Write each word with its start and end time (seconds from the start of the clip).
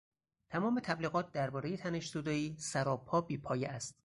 تمام 0.49 0.79
تبلیغات 0.79 1.31
دربارهٔ 1.31 1.77
تشنج 1.77 2.11
زدائی 2.11 2.55
سراپا 2.59 3.21
بی 3.21 3.37
پایه 3.37 3.67
است. 3.69 3.95